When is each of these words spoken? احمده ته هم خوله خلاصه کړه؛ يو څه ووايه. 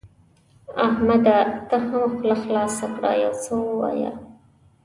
احمده 0.85 1.37
ته 1.69 1.77
هم 1.87 2.05
خوله 2.15 2.35
خلاصه 2.43 2.85
کړه؛ 2.95 3.11
يو 3.23 3.33
څه 3.43 3.53
ووايه. 3.65 4.11